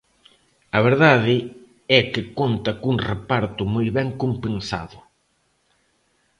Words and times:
A 0.77 0.79
verdade 0.87 1.37
é 1.97 1.99
que 2.11 2.21
conta 2.39 2.71
cun 2.81 2.97
reparto 3.11 3.61
moi 3.73 3.87
ben 3.97 4.09
compensado. 4.21 4.97